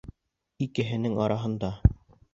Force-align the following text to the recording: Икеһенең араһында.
Икеһенең 0.67 1.19
араһында. 1.27 1.73